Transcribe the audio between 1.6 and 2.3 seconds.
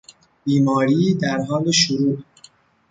شروع